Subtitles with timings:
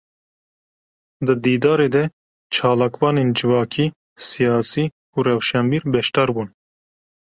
[1.25, 2.03] Di dîdarê de
[2.53, 3.85] çalakvanên civakî,
[4.27, 4.85] siyasî
[5.15, 6.49] û rewşenbîr beşdar bûn.